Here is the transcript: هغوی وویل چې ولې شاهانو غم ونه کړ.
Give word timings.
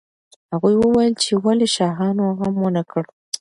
هغوی 0.51 0.75
وویل 0.79 1.13
چې 1.23 1.31
ولې 1.43 1.67
شاهانو 1.75 2.23
غم 2.37 2.55
ونه 2.61 2.83
کړ. 2.91 3.03